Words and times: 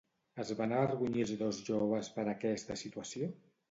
Es 0.43 0.53
van 0.61 0.73
avergonyir 0.77 1.27
els 1.27 1.35
dos 1.43 1.61
joves 1.71 2.13
per 2.19 2.29
aquesta 2.37 2.83
situació? 2.87 3.35